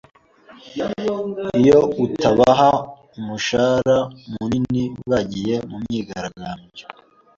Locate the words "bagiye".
5.09-5.55